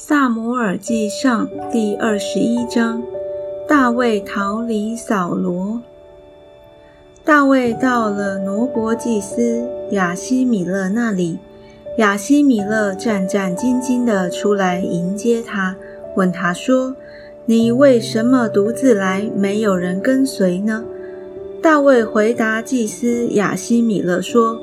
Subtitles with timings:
[0.00, 3.02] 萨摩尔记上第二十一章，
[3.66, 5.82] 大卫逃离扫罗。
[7.24, 11.40] 大卫到了挪伯祭司亚西米勒那里，
[11.96, 15.74] 亚西米勒战战兢兢地出来迎接他，
[16.14, 16.94] 问他说
[17.46, 20.84] ：“你为什么独自来，没有人跟随呢？”
[21.60, 24.60] 大卫回答祭司亚西米勒说：“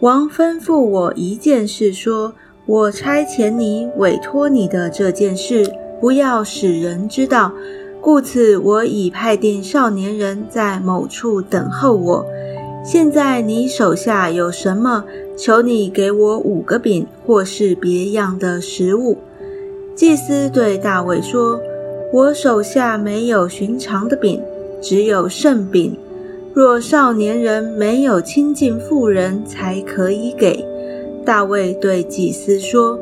[0.00, 2.32] 王吩咐我一件事，说。”
[2.68, 5.72] 我差遣你委托你的这件事，
[6.02, 7.50] 不要使人知道，
[7.98, 12.26] 故此我已派定少年人在某处等候我。
[12.84, 15.02] 现在你手下有什么？
[15.34, 19.16] 求你给我五个饼，或是别样的食物。
[19.94, 21.58] 祭司对大卫说
[22.12, 24.42] ：“我手下没有寻常的饼，
[24.82, 25.96] 只有圣饼。
[26.52, 30.62] 若少年人没有亲近妇人，才可以给。”
[31.28, 32.98] 大卫对祭司说：“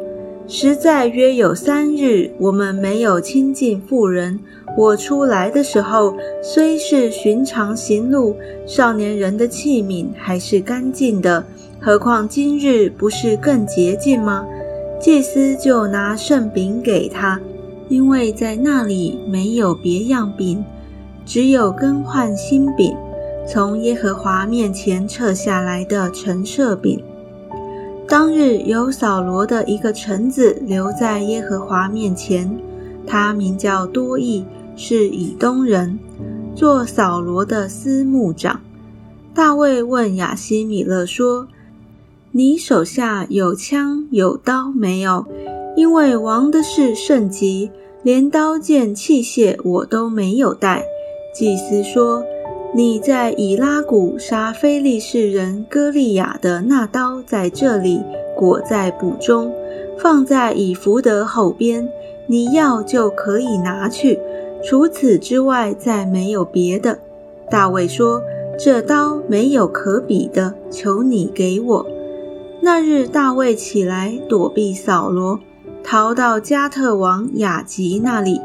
[0.48, 4.40] 实在约有三日，我们没有亲近妇人。
[4.76, 8.34] 我出来的时候，虽是寻常行路，
[8.66, 11.46] 少年人的器皿还是干净的。
[11.80, 14.44] 何况今日不是更洁净吗？”
[14.98, 17.40] 祭司就拿圣饼给他，
[17.88, 20.64] 因为在那里没有别样饼，
[21.24, 22.92] 只有更换新饼，
[23.46, 27.00] 从耶和华面前撤下来的陈设饼。
[28.08, 32.56] 当日有扫罗的一个臣子留在耶和华面前，
[33.04, 34.44] 他名叫多益，
[34.76, 35.98] 是以东人，
[36.54, 38.60] 做扫罗的司牧长。
[39.34, 41.48] 大卫问亚西米勒说
[42.30, 45.26] ：“你手下有枪有刀没有？
[45.76, 47.72] 因为王的事甚急，
[48.04, 50.84] 连刀剑器械我都没有带。”
[51.34, 52.22] 祭司说。
[52.76, 58.02] 你在以拉谷杀非利士人歌利亚的那刀在这里
[58.36, 59.50] 裹在布中，
[59.98, 61.88] 放在以弗德后边。
[62.26, 64.20] 你要就可以拿去，
[64.62, 66.98] 除此之外再没有别的。
[67.50, 68.20] 大卫说
[68.60, 71.86] ：“这刀没有可比的，求你给我。”
[72.60, 75.40] 那日大卫起来躲避扫罗，
[75.82, 78.38] 逃到加特王雅吉那里。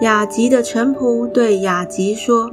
[0.00, 2.52] 雅吉的臣仆对雅吉说。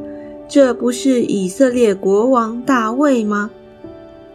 [0.53, 3.51] 这不是以色列国王大卫吗？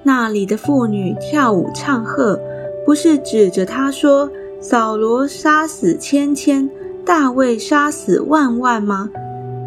[0.03, 2.41] 那里的妇女跳舞唱和，
[2.87, 6.71] 不是指着他说：“扫罗杀死千千，
[7.05, 9.10] 大卫杀死万万吗？”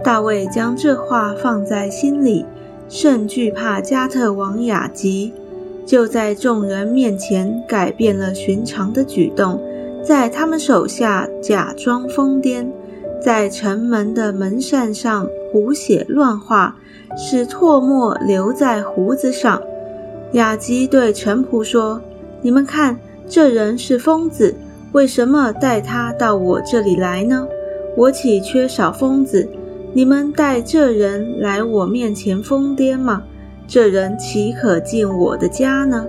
[0.04, 2.44] 大卫将这话放在心里，
[2.88, 5.32] 甚惧怕加特王雅吉，
[5.86, 9.62] 就在众人面前改变了寻常的举动，
[10.04, 12.66] 在他们手下假装疯癫。
[13.22, 16.76] 在城门的门扇上胡写乱画，
[17.18, 19.62] 使唾沫留在胡子上。
[20.34, 22.02] 雅吉对臣仆说
[22.42, 24.54] ：“你们看，这人是疯子，
[24.92, 27.48] 为什么带他到我这里来呢？
[27.98, 29.50] 我岂缺少疯子？
[29.94, 33.24] 你们带这人来我面前疯癫吗？
[33.68, 36.06] 这人岂可进我的家呢？”